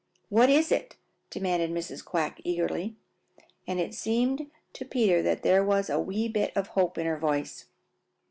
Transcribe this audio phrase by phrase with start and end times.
[0.29, 0.95] "What is it?"
[1.29, 2.03] demanded Mrs.
[2.03, 2.95] Quack eagerly,
[3.67, 7.19] and it seemed to Peter that there was a wee bit of hope in her
[7.19, 7.67] voice.